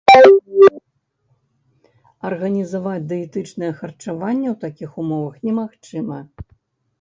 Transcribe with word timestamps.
Арганізаваць 2.29 3.03
дыетычнае 3.11 3.69
харчаванне 3.83 4.49
ў 4.53 4.57
такіх 4.65 4.97
умовах 5.05 5.39
немагчыма. 5.51 6.19